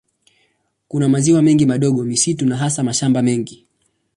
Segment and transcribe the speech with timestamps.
[0.87, 3.65] Kuna maziwa mengi madogo, misitu na hasa mashamba mengi.